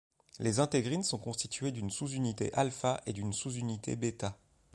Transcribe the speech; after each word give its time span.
Les 0.39 0.59
intégrines 0.59 1.03
sont 1.03 1.19
constituées 1.19 1.71
d'une 1.71 1.91
sous-unité 1.91 2.51
alpha 2.55 2.99
et 3.05 3.13
d'une 3.13 3.33
sous-unité 3.33 3.95
bêta. 3.95 4.35